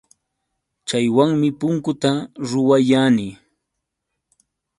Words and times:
Chaywanmi 0.87 1.49
punkuta 1.59 2.11
ruwayani. 2.49 3.27